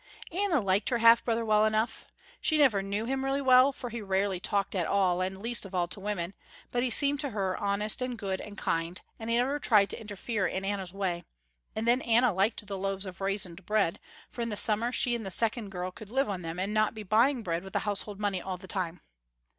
[0.31, 2.07] Anna liked her half brother well enough.
[2.41, 5.75] She never knew him really well, for he rarely talked at all and least of
[5.75, 6.33] all to women,
[6.71, 10.01] but he seemed to her, honest, and good and kind, and he never tried to
[10.01, 11.23] interfere in Anna's ways.
[11.75, 13.99] And then Anna liked the loaves of raisined bread,
[14.31, 16.95] for in the summer she and the second girl could live on them, and not
[16.95, 19.01] be buying bread with the household money all the time.